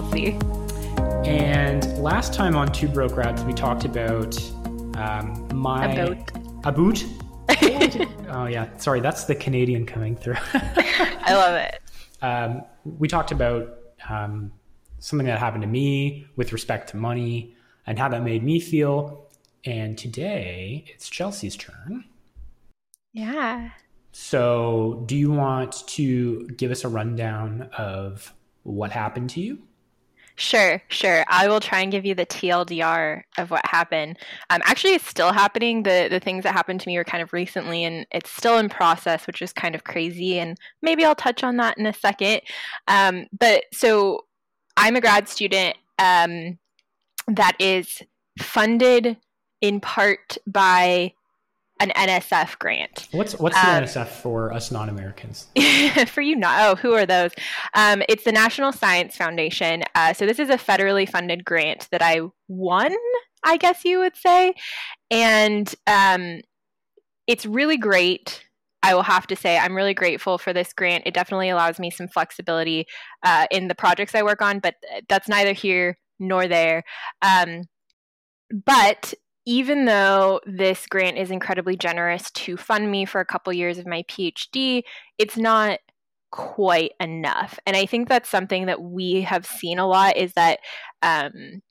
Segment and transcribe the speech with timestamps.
[0.00, 0.42] the other half.
[0.42, 1.26] I'm Chelsea.
[1.26, 4.36] And last time on Two Broke Grads, we talked about
[4.96, 6.30] um, my About.
[6.64, 7.04] about.
[8.30, 10.36] oh yeah, sorry, that's the Canadian coming through.
[10.54, 11.82] I love it.
[12.22, 14.52] um, we talked about um,
[14.98, 17.56] something that happened to me with respect to money
[17.86, 19.28] and how that made me feel.
[19.64, 22.04] And today it's Chelsea's turn.
[23.12, 23.70] Yeah.
[24.12, 29.58] So, do you want to give us a rundown of what happened to you?
[30.38, 31.24] Sure, sure.
[31.28, 34.18] I will try and give you the TLDR of what happened.
[34.50, 35.82] Um, actually, it's still happening.
[35.82, 38.68] The the things that happened to me were kind of recently, and it's still in
[38.68, 40.38] process, which is kind of crazy.
[40.38, 42.42] And maybe I'll touch on that in a second.
[42.86, 44.26] Um, but so,
[44.76, 46.58] I'm a grad student um,
[47.28, 48.02] that is
[48.38, 49.16] funded
[49.62, 51.14] in part by
[51.78, 53.08] an NSF grant.
[53.12, 55.48] What's what's the Um, NSF for us non-Americans?
[56.06, 57.32] for you not oh who are those?
[57.74, 59.82] Um, it's the national science foundation.
[59.94, 62.94] Uh, so this is a federally funded grant that i won
[63.44, 64.54] i guess you would say.
[65.10, 66.40] And um,
[67.26, 68.42] it's really great
[68.82, 69.58] i will have to say.
[69.58, 71.04] I'm really grateful for this grant.
[71.06, 72.86] It definitely allows me some flexibility
[73.22, 74.74] uh, in the projects i work on but
[75.08, 76.82] that's neither here nor there.
[77.22, 77.64] Um,
[78.64, 79.12] but
[79.46, 83.86] even though this grant is incredibly generous to fund me for a couple years of
[83.86, 84.82] my PhD,
[85.18, 85.78] it's not
[86.32, 87.58] quite enough.
[87.64, 90.58] And I think that's something that we have seen a lot is that
[91.02, 91.62] um,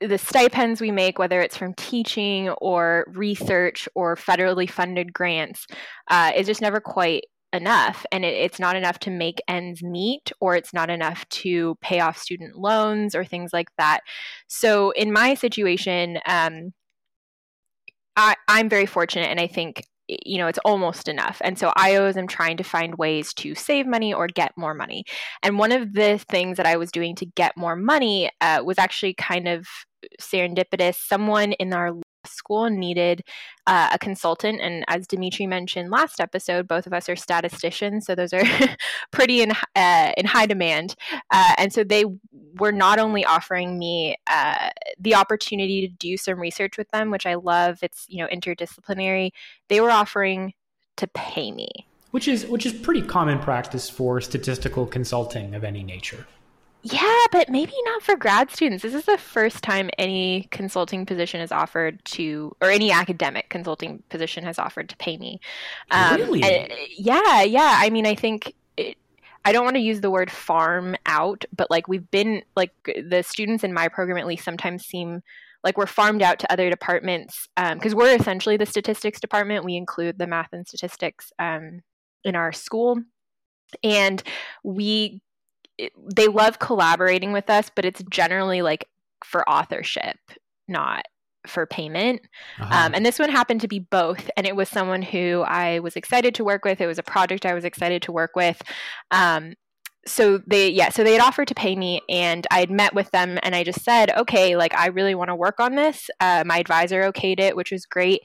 [0.00, 5.66] the stipends we make, whether it's from teaching or research or federally funded grants,
[6.10, 10.32] uh, is just never quite enough and it, it's not enough to make ends meet
[10.40, 14.00] or it's not enough to pay off student loans or things like that.
[14.48, 16.72] So in my situation um,
[18.16, 21.40] I, i'm very fortunate and i think you know it's almost enough.
[21.42, 24.74] And so i always am trying to find ways to save money or get more
[24.74, 25.04] money.
[25.42, 28.78] And one of the things that i was doing to get more money uh, was
[28.78, 29.66] actually kind of
[30.20, 30.96] serendipitous.
[30.96, 31.94] Someone in our
[32.42, 33.22] school needed
[33.66, 34.60] uh, a consultant.
[34.60, 38.44] And as dimitri mentioned last episode both of us are statisticians so those are
[39.12, 40.94] pretty in, uh, in high demand.
[41.30, 42.04] Uh, and so they
[42.60, 47.26] were not only offering me uh, the opportunity to do some research with them which
[47.26, 49.30] i love it's you know interdisciplinary
[49.68, 50.52] they were offering
[50.96, 51.68] to pay me.
[52.10, 56.26] Which is which is pretty common practice for statistical consulting of any nature.
[56.84, 58.82] Yeah, but maybe not for grad students.
[58.82, 64.02] This is the first time any consulting position is offered to, or any academic consulting
[64.08, 65.40] position has offered to pay me.
[65.92, 66.42] Really?
[66.42, 67.76] and- yeah, yeah.
[67.78, 68.54] I mean, I think.
[68.76, 68.96] It,
[69.44, 73.22] I don't want to use the word farm out, but like we've been like the
[73.22, 75.20] students in my program at least sometimes seem
[75.64, 79.64] like we're farmed out to other departments because we're essentially the statistics department.
[79.64, 81.82] We include the math and statistics um,
[82.24, 83.02] in our school,
[83.82, 84.22] and
[84.62, 85.20] we
[85.84, 88.88] it- they love collaborating with us, but it's generally like
[89.24, 90.16] for authorship,
[90.68, 91.04] not
[91.46, 92.22] for payment.
[92.60, 92.86] Uh-huh.
[92.86, 94.30] Um, and this one happened to be both.
[94.36, 96.80] And it was someone who I was excited to work with.
[96.80, 98.62] It was a project I was excited to work with.
[99.10, 99.54] Um,
[100.06, 103.10] so they, yeah, so they had offered to pay me, and I had met with
[103.12, 106.10] them, and I just said, okay, like I really want to work on this.
[106.18, 108.22] Uh, my advisor okayed it, which was great,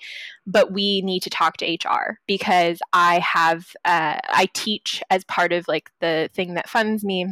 [0.47, 5.53] but we need to talk to HR because I have, uh, I teach as part
[5.53, 7.27] of like the thing that funds me.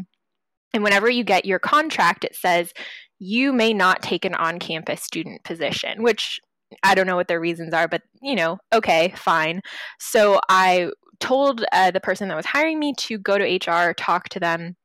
[0.75, 2.73] And whenever you get your contract, it says
[3.17, 6.41] you may not take an on campus student position, which
[6.83, 9.61] I don't know what their reasons are, but you know, okay, fine.
[9.99, 10.91] So I
[11.21, 14.75] told uh, the person that was hiring me to go to HR, talk to them.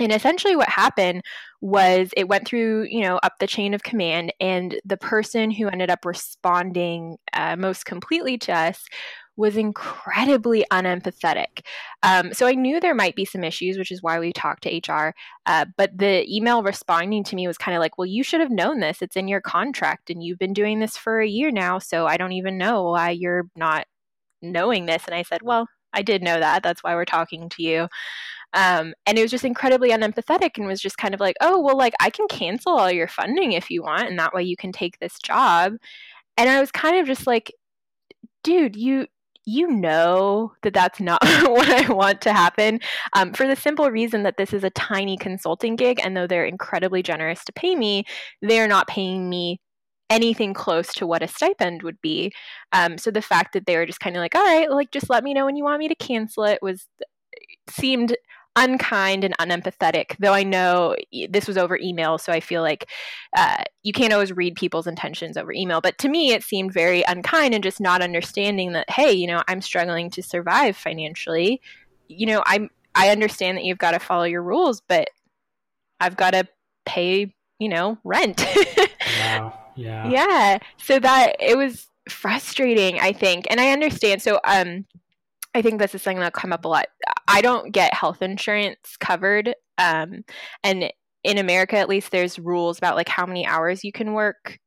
[0.00, 1.20] And essentially, what happened
[1.60, 5.68] was it went through, you know, up the chain of command, and the person who
[5.68, 8.82] ended up responding uh, most completely to us
[9.38, 11.60] was incredibly unempathetic.
[12.02, 14.92] Um, so I knew there might be some issues, which is why we talked to
[14.92, 15.14] HR.
[15.46, 18.50] Uh, but the email responding to me was kind of like, well, you should have
[18.50, 19.00] known this.
[19.00, 21.78] It's in your contract and you've been doing this for a year now.
[21.78, 23.86] So I don't even know why you're not
[24.42, 25.04] knowing this.
[25.06, 26.64] And I said, well, I did know that.
[26.64, 27.88] That's why we're talking to you.
[28.54, 31.76] Um, and it was just incredibly unempathetic and was just kind of like, oh, well,
[31.76, 34.08] like I can cancel all your funding if you want.
[34.08, 35.74] And that way you can take this job.
[36.36, 37.52] And I was kind of just like,
[38.42, 39.06] dude, you
[39.48, 42.80] you know that that's not what I want to happen
[43.14, 46.00] um, for the simple reason that this is a tiny consulting gig.
[46.04, 48.04] And though they're incredibly generous to pay me,
[48.42, 49.60] they're not paying me
[50.10, 52.30] anything close to what a stipend would be.
[52.72, 55.10] Um, so the fact that they were just kind of like, all right, like just
[55.10, 56.86] let me know when you want me to cancel it was
[57.70, 58.16] seemed
[58.58, 60.94] unkind and unempathetic though i know
[61.30, 62.88] this was over email so i feel like
[63.36, 67.02] uh, you can't always read people's intentions over email but to me it seemed very
[67.08, 71.60] unkind and just not understanding that hey you know i'm struggling to survive financially
[72.08, 75.08] you know i'm i understand that you've got to follow your rules but
[76.00, 76.46] I've got to
[76.86, 78.44] pay, you know, rent.
[79.20, 79.54] wow.
[79.78, 80.08] Yeah.
[80.08, 80.58] Yeah.
[80.78, 83.46] So that it was frustrating, I think.
[83.48, 84.20] And I understand.
[84.20, 84.86] So um
[85.54, 86.86] I think this is something that come up a lot.
[87.26, 89.54] I don't get health insurance covered.
[89.78, 90.24] Um
[90.62, 90.92] and
[91.24, 94.58] in America at least there's rules about like how many hours you can work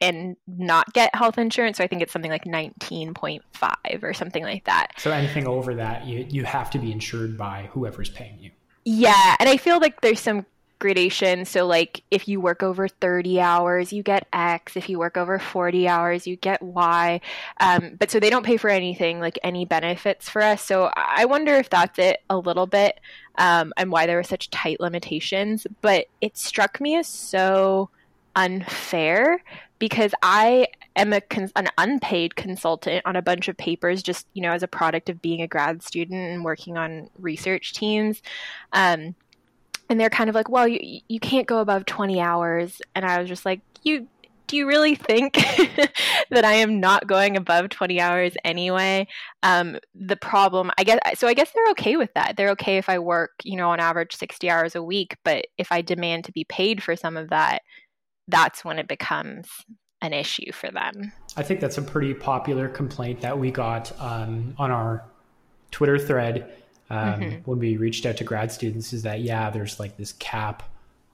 [0.00, 1.78] and not get health insurance.
[1.78, 4.92] So I think it's something like 19.5 or something like that.
[4.96, 8.50] So anything over that, you, you have to be insured by whoever's paying you.
[8.84, 9.36] Yeah.
[9.40, 10.46] And I feel like there's some
[10.78, 11.44] gradation.
[11.44, 14.76] So, like, if you work over 30 hours, you get X.
[14.76, 17.20] If you work over 40 hours, you get Y.
[17.60, 20.62] Um, but so they don't pay for anything, like any benefits for us.
[20.62, 23.00] So, I wonder if that's it a little bit
[23.36, 25.66] um, and why there were such tight limitations.
[25.80, 27.90] But it struck me as so
[28.36, 29.42] unfair
[29.78, 34.42] because I am a cons- an unpaid consultant on a bunch of papers just you
[34.42, 38.22] know as a product of being a grad student and working on research teams
[38.72, 39.14] um,
[39.88, 42.80] and they're kind of like, well, you you can't go above 20 hours.
[42.94, 44.06] And I was just like, you
[44.48, 45.34] do you really think
[46.30, 49.06] that I am not going above 20 hours anyway?
[49.42, 52.36] Um, the problem, I guess, so I guess they're okay with that.
[52.36, 55.70] They're okay if I work, you know, on average 60 hours a week, but if
[55.70, 57.60] I demand to be paid for some of that,
[58.26, 59.48] that's when it becomes
[60.00, 61.12] an issue for them.
[61.36, 65.04] I think that's a pretty popular complaint that we got um, on our
[65.70, 66.50] Twitter thread
[66.90, 67.50] um, mm-hmm.
[67.50, 70.62] when we reached out to grad students is that yeah, there's like this cap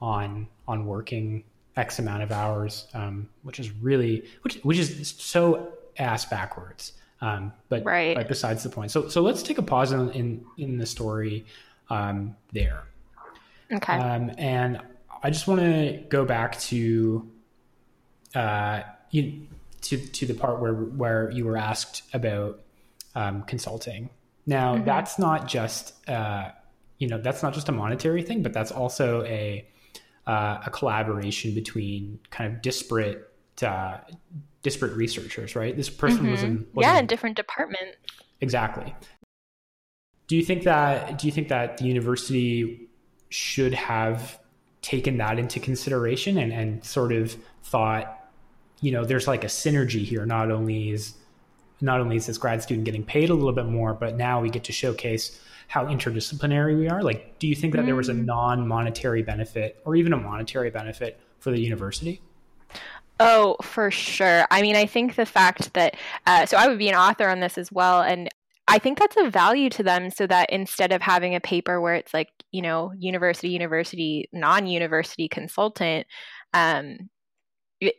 [0.01, 1.43] on on working
[1.75, 6.93] X amount of hours, um, which is really which which is so ass backwards.
[7.21, 8.15] Um, but right.
[8.15, 8.91] but besides the point.
[8.91, 11.45] So so let's take a pause in in, in the story
[11.89, 12.83] um, there.
[13.71, 13.93] Okay.
[13.93, 14.81] Um, and
[15.23, 17.29] I just want to go back to
[18.33, 19.47] uh, you
[19.81, 22.61] to to the part where where you were asked about
[23.15, 24.09] um, consulting
[24.45, 24.85] now, mm-hmm.
[24.85, 26.49] that's not just uh,
[26.97, 29.67] you know that's not just a monetary thing, but that's also a
[30.27, 33.29] uh, a collaboration between kind of disparate
[33.61, 33.97] uh,
[34.61, 35.75] disparate researchers, right?
[35.75, 36.31] This person mm-hmm.
[36.31, 37.97] was in was yeah, in, different departments.
[38.41, 38.93] Exactly.
[40.27, 42.89] Do you think that do you think that the university
[43.29, 44.39] should have
[44.81, 48.29] taken that into consideration and, and sort of thought,
[48.81, 50.25] you know, there's like a synergy here.
[50.27, 51.15] Not only is
[51.81, 54.49] not only is this grad student getting paid a little bit more, but now we
[54.49, 57.03] get to showcase how interdisciplinary we are.
[57.03, 57.85] Like, do you think that mm.
[57.87, 58.25] there was a mm.
[58.25, 62.21] non monetary benefit or even a monetary benefit for the university?
[63.19, 64.45] Oh, for sure.
[64.51, 65.95] I mean, I think the fact that,
[66.25, 68.01] uh, so I would be an author on this as well.
[68.01, 68.29] And
[68.67, 71.95] I think that's a value to them so that instead of having a paper where
[71.95, 76.07] it's like, you know, university, university, non university consultant,
[76.53, 77.09] um,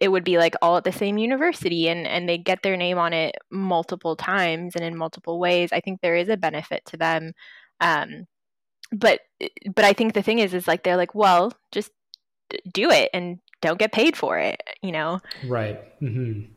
[0.00, 2.99] it would be like all at the same university and and they get their name
[2.99, 6.97] on it multiple times and in multiple ways i think there is a benefit to
[6.97, 7.33] them.
[7.81, 8.27] Um
[8.93, 9.21] but
[9.75, 11.91] but i think the thing is is like they're like well just
[12.73, 15.21] do it and don't get paid for it you know?
[15.47, 15.81] Right.
[16.00, 16.53] Mm-hmm.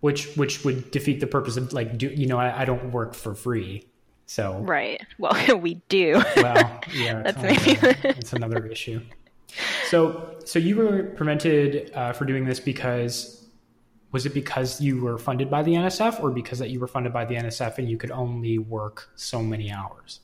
[0.00, 3.14] which which would defeat the purpose of like do you know I, I don't work
[3.14, 3.88] for free
[4.26, 5.00] so right.
[5.18, 6.22] Well we do.
[6.36, 9.00] Well yeah that's maybe it's another issue
[9.88, 13.42] so, so you were prevented uh, for doing this because
[14.12, 17.12] was it because you were funded by the NSF, or because that you were funded
[17.12, 20.20] by the NSF and you could only work so many hours?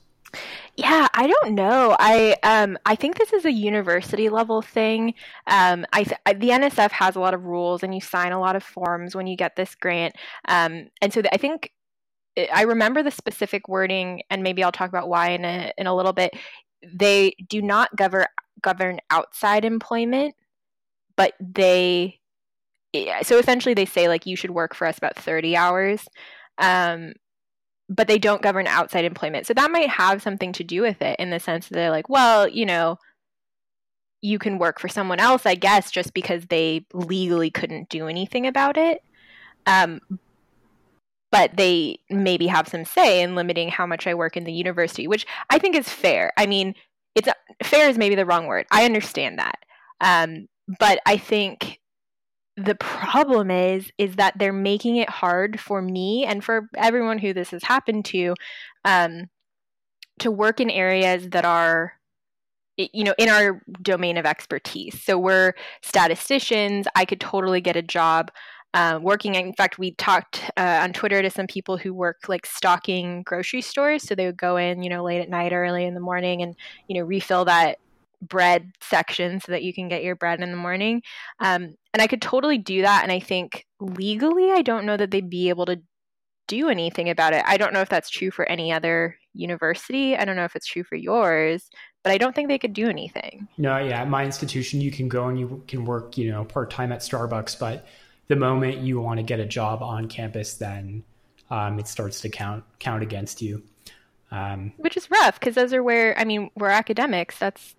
[0.75, 1.95] Yeah, I don't know.
[1.99, 5.15] I um I think this is a university level thing.
[5.47, 8.55] Um, I, I the NSF has a lot of rules, and you sign a lot
[8.55, 10.15] of forms when you get this grant.
[10.47, 11.71] Um, and so I think
[12.53, 15.95] I remember the specific wording, and maybe I'll talk about why in a in a
[15.95, 16.33] little bit.
[16.93, 18.25] They do not govern
[18.61, 20.35] govern outside employment,
[21.15, 22.19] but they
[23.21, 26.07] so essentially they say like you should work for us about 30 hours.
[26.57, 27.13] Um,
[27.89, 29.47] but they don't govern outside employment.
[29.47, 32.07] So that might have something to do with it in the sense that they're like,
[32.07, 32.97] well, you know,
[34.21, 38.45] you can work for someone else, I guess, just because they legally couldn't do anything
[38.45, 39.01] about it.
[39.65, 40.01] Um,
[41.31, 45.07] but they maybe have some say in limiting how much I work in the university,
[45.07, 46.31] which I think is fair.
[46.37, 46.75] I mean,
[47.19, 47.29] it's
[47.63, 48.65] fair is maybe the wrong word.
[48.71, 49.59] I understand that.
[50.01, 50.47] Um,
[50.79, 51.79] but I think
[52.55, 57.33] the problem is is that they're making it hard for me and for everyone who
[57.33, 58.33] this has happened to
[58.85, 59.27] um,
[60.19, 61.93] to work in areas that are
[62.77, 67.81] you know in our domain of expertise so we're statisticians i could totally get a
[67.81, 68.31] job
[68.73, 69.35] uh, working.
[69.35, 73.61] In fact, we talked uh, on Twitter to some people who work like stocking grocery
[73.61, 74.03] stores.
[74.03, 76.55] So they would go in, you know, late at night, early in the morning, and
[76.87, 77.79] you know, refill that
[78.21, 81.01] bread section so that you can get your bread in the morning.
[81.39, 83.03] Um, and I could totally do that.
[83.03, 85.81] And I think legally, I don't know that they'd be able to
[86.47, 87.43] do anything about it.
[87.45, 90.17] I don't know if that's true for any other university.
[90.17, 91.69] I don't know if it's true for yours,
[92.03, 93.47] but I don't think they could do anything.
[93.57, 96.71] No, yeah, at my institution, you can go and you can work, you know, part
[96.71, 97.85] time at Starbucks, but
[98.29, 101.03] the moment you want to get a job on campus, then
[101.49, 103.61] um, it starts to count count against you.
[104.31, 107.37] Um, Which is rough because those are where I mean we're academics.
[107.37, 107.75] That's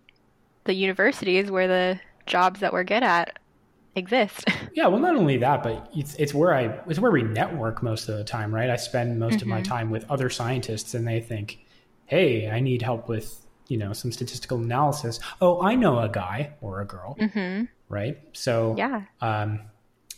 [0.64, 3.38] the universities where the jobs that we're good at
[3.94, 4.44] exist.
[4.74, 8.08] yeah, well, not only that, but it's it's where I it's where we network most
[8.08, 8.70] of the time, right?
[8.70, 9.42] I spend most mm-hmm.
[9.42, 9.72] of my mm-hmm.
[9.72, 11.60] time with other scientists, and they think,
[12.06, 16.54] "Hey, I need help with you know some statistical analysis." Oh, I know a guy
[16.60, 17.66] or a girl, mm-hmm.
[17.88, 18.18] right?
[18.32, 19.02] So yeah.
[19.20, 19.60] Um,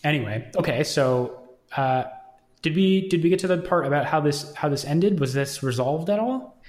[0.04, 1.38] anyway, okay, so.
[1.74, 2.04] Uh,
[2.62, 5.20] did we did we get to the part about how this how this ended?
[5.20, 6.62] Was this resolved at all?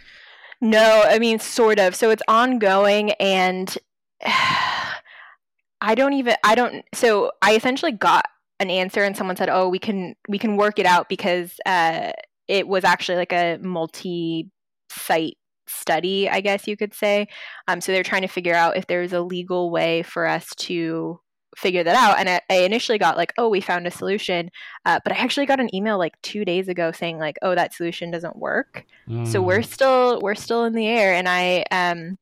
[0.60, 1.96] No, I mean sort of.
[1.96, 3.78] So it's ongoing and
[4.26, 8.26] I don't even I don't so I essentially got
[8.60, 12.12] an answer and someone said, "Oh, we can we can work it out because uh
[12.48, 15.38] it was actually like a multi-site
[15.68, 17.28] study, I guess you could say.
[17.68, 21.20] Um, so they're trying to figure out if there's a legal way for us to
[21.58, 22.20] figure that out.
[22.20, 24.50] And I, I initially got like, oh, we found a solution.
[24.86, 27.74] Uh, but I actually got an email like two days ago saying like, oh, that
[27.74, 28.86] solution doesn't work.
[29.08, 29.28] Mm.
[29.28, 31.14] So we're still we're still in the air.
[31.14, 32.18] And I um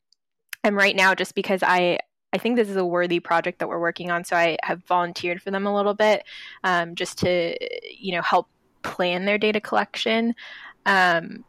[0.64, 2.00] am right now just because I
[2.34, 4.24] I think this is a worthy project that we're working on.
[4.24, 6.24] So I have volunteered for them a little bit
[6.64, 7.56] um, just to
[7.94, 8.48] you know help
[8.84, 10.34] plan their data collection.
[10.86, 11.44] Um,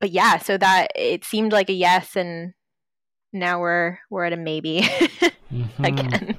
[0.00, 2.54] but yeah, so that it seemed like a yes, and
[3.32, 5.84] now we're we're at a maybe mm-hmm.
[5.84, 6.36] again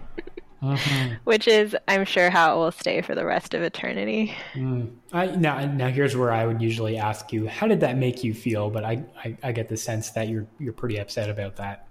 [0.64, 1.14] mm-hmm.
[1.26, 4.34] which is, I'm sure, how it will stay for the rest of eternity.
[4.54, 4.96] Mm.
[5.12, 8.34] I, now, now here's where I would usually ask you, how did that make you
[8.34, 8.70] feel?
[8.70, 11.88] But I, I, I get the sense that you're you're pretty upset about that.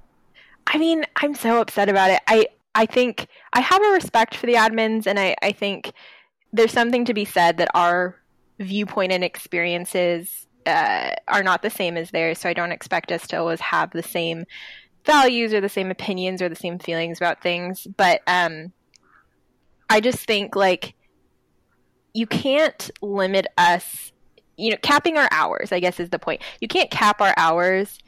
[0.67, 2.21] I mean, I'm so upset about it.
[2.27, 5.93] I I think I have a respect for the admins, and I, I think
[6.53, 8.17] there's something to be said that our
[8.59, 12.39] viewpoint and experiences uh, are not the same as theirs.
[12.39, 14.45] So I don't expect us to always have the same
[15.05, 17.87] values or the same opinions or the same feelings about things.
[17.97, 18.73] But um,
[19.91, 20.95] I just think like
[22.15, 24.13] you can't limit us.
[24.57, 26.43] You know, capping our hours, I guess, is the point.
[26.61, 27.99] You can't cap our hours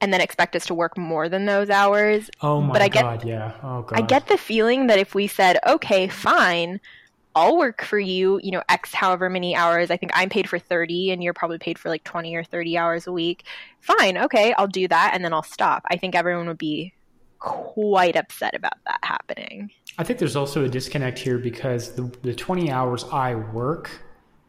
[0.00, 2.28] and then expect us to work more than those hours.
[2.42, 3.52] Oh my but I god, yeah.
[3.62, 3.98] Oh god.
[3.98, 6.80] I get the feeling that if we said, okay, fine,
[7.34, 9.90] I'll work for you, you know, X however many hours.
[9.90, 12.76] I think I'm paid for 30 and you're probably paid for like 20 or 30
[12.76, 13.44] hours a week.
[13.80, 15.84] Fine, okay, I'll do that and then I'll stop.
[15.90, 16.92] I think everyone would be
[17.38, 19.70] quite upset about that happening.
[19.98, 23.90] I think there's also a disconnect here because the, the 20 hours I work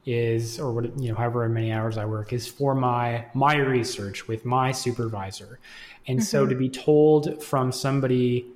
[0.05, 4.27] is or what you know however many hours I work is for my my research
[4.27, 5.59] with my supervisor.
[6.07, 6.25] And mm-hmm.
[6.25, 8.47] so to be told from somebody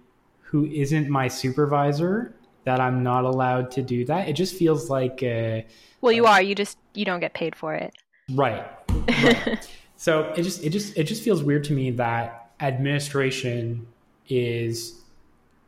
[0.42, 2.34] who isn't my supervisor
[2.68, 4.28] that I'm not allowed to do that.
[4.28, 5.62] It just feels like uh,
[6.02, 6.42] well, you are.
[6.42, 7.94] You just you don't get paid for it.
[8.30, 8.66] Right.
[8.90, 9.70] right.
[9.96, 13.88] so it just it just it just feels weird to me that administration
[14.28, 15.02] is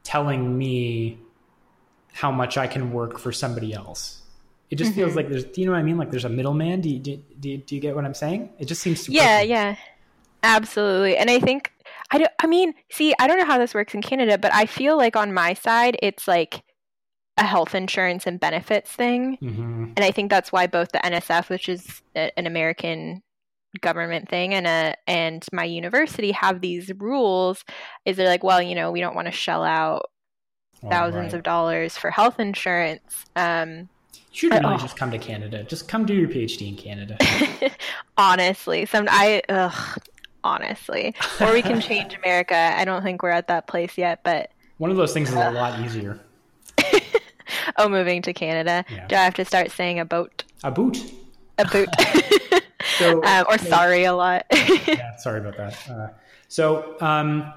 [0.04, 1.20] telling me
[2.12, 4.22] how much I can work for somebody else.
[4.70, 5.00] It just mm-hmm.
[5.00, 5.98] feels like there's, do you know what I mean?
[5.98, 6.82] Like there's a middleman.
[6.82, 8.50] Do you, do, do, do you get what I'm saying?
[8.60, 9.08] It just seems.
[9.08, 9.78] Yeah, yeah.
[10.44, 11.16] Absolutely.
[11.16, 11.72] And I think,
[12.12, 12.32] I, don't.
[12.40, 15.16] I mean, see, I don't know how this works in Canada, but I feel like
[15.16, 16.62] on my side, it's like
[17.40, 19.38] a health insurance and benefits thing.
[19.42, 19.94] Mm-hmm.
[19.96, 23.24] And I think that's why both the NSF, which is a, an American
[23.82, 27.64] government thing and a and my university have these rules
[28.04, 30.10] is they're like well you know we don't want to shell out
[30.90, 31.34] thousands right.
[31.36, 34.78] of dollars for health insurance um you should really oh.
[34.78, 37.16] just come to canada just come do your phd in canada
[38.18, 40.00] honestly some i ugh,
[40.44, 44.50] honestly or we can change america i don't think we're at that place yet but
[44.80, 46.20] one of those things is a lot easier
[47.78, 48.86] oh, moving to Canada.
[48.90, 49.08] Yeah.
[49.08, 50.44] Do I have to start saying a boat?
[50.64, 50.98] A boot.
[51.58, 51.90] A boot.
[52.98, 54.46] so, um, or sorry a lot.
[54.52, 55.90] yeah, sorry about that.
[55.90, 56.08] Uh,
[56.48, 57.54] so, um,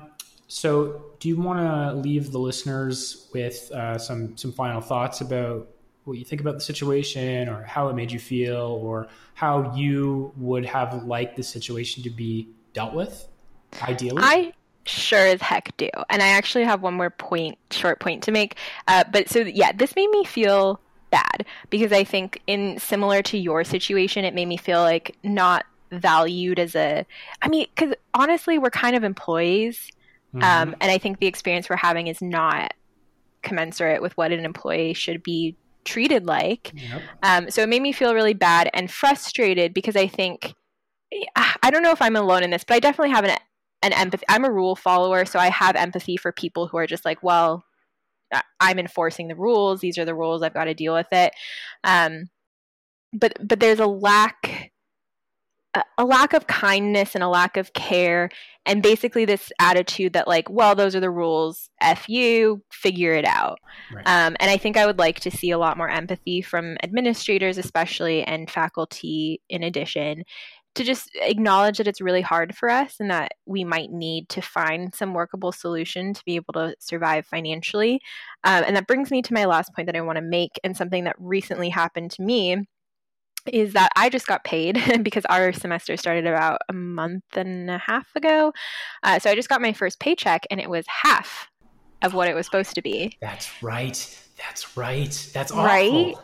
[0.48, 5.68] so do you want to leave the listeners with uh, some some final thoughts about
[6.04, 10.32] what you think about the situation, or how it made you feel, or how you
[10.36, 13.28] would have liked the situation to be dealt with?
[13.80, 14.52] Ideally, I
[14.84, 15.88] sure as heck do.
[16.10, 18.56] And I actually have one more point, short point to make.
[18.88, 23.38] Uh, but so, yeah, this made me feel bad because I think, in similar to
[23.38, 27.06] your situation, it made me feel like not valued as a.
[27.42, 29.90] I mean, because honestly, we're kind of employees.
[30.34, 30.42] Mm-hmm.
[30.42, 32.72] Um, and I think the experience we're having is not
[33.42, 36.72] commensurate with what an employee should be treated like.
[36.74, 37.02] Yep.
[37.22, 40.54] Um, so it made me feel really bad and frustrated because I think.
[41.36, 43.36] I don't know if I'm alone in this, but I definitely have an
[43.82, 44.24] an empathy.
[44.28, 47.64] I'm a rule follower, so I have empathy for people who are just like, well,
[48.60, 49.80] I'm enforcing the rules.
[49.80, 50.42] These are the rules.
[50.42, 51.32] I've got to deal with it.
[51.84, 52.30] Um,
[53.12, 54.72] but but there's a lack
[55.96, 58.28] a lack of kindness and a lack of care
[58.66, 63.24] and basically this attitude that like well those are the rules f you figure it
[63.24, 63.58] out
[63.94, 64.06] right.
[64.06, 67.56] um, and i think i would like to see a lot more empathy from administrators
[67.56, 70.22] especially and faculty in addition
[70.74, 74.40] to just acknowledge that it's really hard for us and that we might need to
[74.40, 78.00] find some workable solution to be able to survive financially
[78.44, 80.76] um, and that brings me to my last point that i want to make and
[80.76, 82.64] something that recently happened to me
[83.46, 87.78] is that I just got paid because our semester started about a month and a
[87.78, 88.52] half ago.
[89.02, 91.48] Uh, so I just got my first paycheck and it was half
[92.02, 93.16] of what it was supposed to be.
[93.20, 94.28] That's right.
[94.36, 95.30] That's right.
[95.32, 95.64] That's awful.
[95.64, 96.14] Right?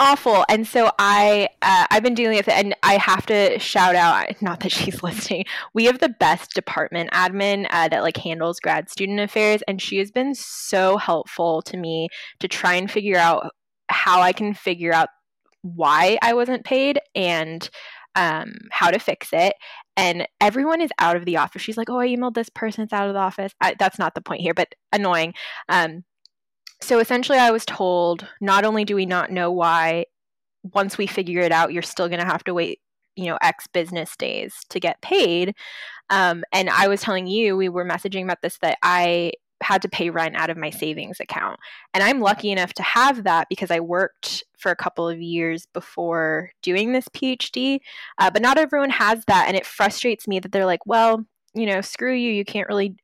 [0.00, 0.44] Awful.
[0.48, 4.30] And so I uh, I've been dealing with it and I have to shout out
[4.42, 5.44] not that she's listening.
[5.74, 9.98] We have the best department admin uh, that like handles grad student affairs and she
[9.98, 13.50] has been so helpful to me to try and figure out
[13.88, 15.08] how I can figure out
[15.62, 17.68] why I wasn't paid and
[18.14, 19.54] um, how to fix it.
[19.96, 21.62] And everyone is out of the office.
[21.62, 22.84] She's like, "Oh, I emailed this person.
[22.84, 25.34] It's out of the office." I, that's not the point here, but annoying.
[25.68, 26.04] Um,
[26.80, 30.06] so essentially, I was told not only do we not know why,
[30.62, 32.80] once we figure it out, you're still going to have to wait,
[33.16, 35.54] you know, X business days to get paid.
[36.10, 39.88] Um, and I was telling you, we were messaging about this that I had to
[39.88, 41.58] pay rent out of my savings account.
[41.92, 45.66] And I'm lucky enough to have that because I worked for a couple of years
[45.74, 47.80] before doing this PhD.
[48.18, 49.46] Uh, but not everyone has that.
[49.48, 52.30] And it frustrates me that they're like, well, you know, screw you.
[52.30, 52.94] You can't really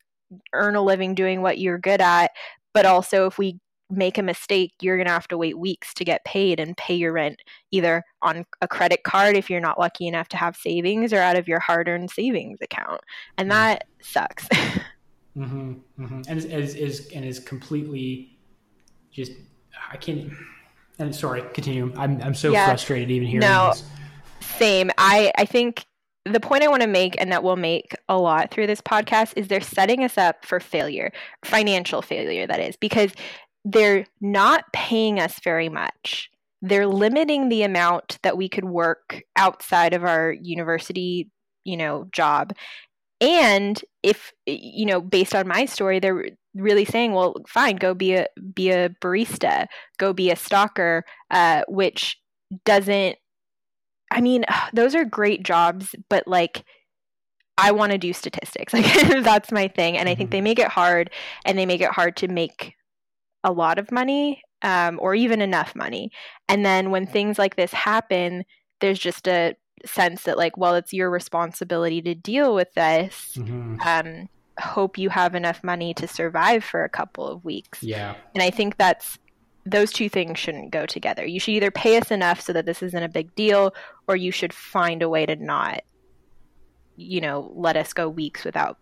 [0.52, 2.30] earn a living doing what you're good at.
[2.72, 3.58] But also, if we
[3.96, 6.94] make a mistake, you're going to have to wait weeks to get paid and pay
[6.94, 11.12] your rent either on a credit card if you're not lucky enough to have savings
[11.12, 13.00] or out of your hard earned savings account.
[13.38, 13.52] And mm.
[13.52, 14.48] that sucks.
[15.36, 16.22] Mm-hmm, mm-hmm.
[16.28, 18.38] And is, is, is and is completely
[19.10, 19.32] just
[19.90, 20.32] I can't.
[20.98, 21.92] And sorry, continue.
[21.96, 23.82] I'm I'm so yeah, frustrated even hearing no, this.
[24.40, 24.92] Same.
[24.96, 25.86] I I think
[26.24, 29.34] the point I want to make, and that we'll make a lot through this podcast,
[29.36, 31.12] is they're setting us up for failure,
[31.44, 33.12] financial failure, that is, because
[33.64, 36.30] they're not paying us very much.
[36.62, 41.30] They're limiting the amount that we could work outside of our university,
[41.64, 42.52] you know, job
[43.20, 48.14] and if you know based on my story they're really saying well fine go be
[48.14, 49.66] a be a barista
[49.98, 52.18] go be a stalker uh, which
[52.64, 53.16] doesn't
[54.10, 56.64] i mean those are great jobs but like
[57.56, 58.84] i want to do statistics like
[59.22, 60.36] that's my thing and i think mm-hmm.
[60.36, 61.10] they make it hard
[61.44, 62.74] and they make it hard to make
[63.44, 66.10] a lot of money um, or even enough money.
[66.48, 68.44] And then when things like this happen
[68.80, 69.54] there's just a
[69.86, 73.36] sense that like well it's your responsibility to deal with this.
[73.36, 73.80] Mm-hmm.
[73.86, 74.28] um,
[74.60, 77.82] hope you have enough money to survive for a couple of weeks.
[77.82, 78.14] Yeah.
[78.34, 79.18] And i think that's
[79.66, 81.24] those two things shouldn't go together.
[81.24, 83.74] You should either pay us enough so that this isn't a big deal
[84.06, 85.82] or you should find a way to not
[86.96, 88.78] you know let us go weeks without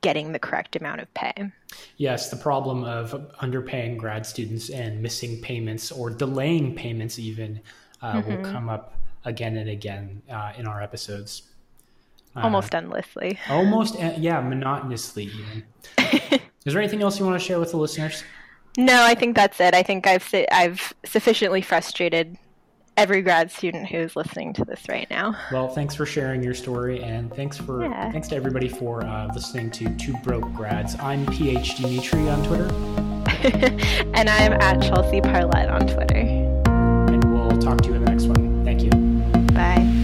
[0.00, 1.50] getting the correct amount of pay.
[1.96, 7.60] Yes, the problem of underpaying grad students and missing payments or delaying payments even
[8.02, 8.30] uh, mm-hmm.
[8.42, 8.94] will come up
[9.24, 11.42] again and again uh, in our episodes.
[12.34, 13.38] Uh, almost endlessly.
[13.48, 15.64] Almost, yeah, monotonously even.
[16.64, 18.24] Is there anything else you want to share with the listeners?
[18.76, 19.74] No, I think that's it.
[19.74, 22.36] I think I've I've sufficiently frustrated
[22.96, 25.36] every grad student who is listening to this right now.
[25.52, 28.10] Well, thanks for sharing your story, and thanks for yeah.
[28.12, 30.96] thanks to everybody for uh, listening to Two Broke Grads.
[31.00, 32.68] I'm PhD Dimitri on Twitter,
[34.14, 36.16] and I'm at Chelsea Parlett on Twitter.
[36.16, 38.64] And we'll talk to you in the next one.
[38.64, 38.90] Thank you.
[39.52, 39.95] Bye.